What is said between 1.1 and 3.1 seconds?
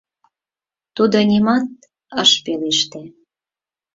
нимат ыш пелеште.